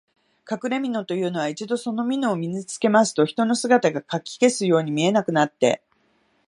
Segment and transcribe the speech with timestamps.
[0.45, 5.83] かくれみのというのは、一度そのみのを身につけますと、人の姿がかき消すように見えなくなって、